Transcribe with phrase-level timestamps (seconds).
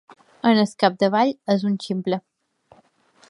[0.51, 2.21] Al capdavall és un ximple.